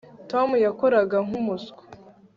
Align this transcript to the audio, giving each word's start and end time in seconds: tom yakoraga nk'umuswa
tom 0.31 0.49
yakoraga 0.65 1.17
nk'umuswa 1.27 1.83